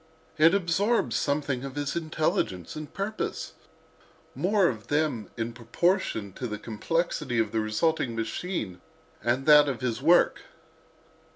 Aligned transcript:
It 0.39 0.55
absorbs 0.55 1.15
something 1.15 1.63
of 1.63 1.75
his 1.75 1.95
intelligence 1.95 2.75
and 2.75 2.91
purpose—more 2.91 4.67
of 4.67 4.87
them 4.87 5.29
in 5.37 5.53
proportion 5.53 6.33
to 6.33 6.47
the 6.47 6.57
complexity 6.57 7.37
of 7.37 7.51
the 7.51 7.59
resulting 7.59 8.15
machine 8.15 8.81
and 9.23 9.45
that 9.45 9.69
of 9.69 9.83
its 9.83 10.01
work. 10.01 10.41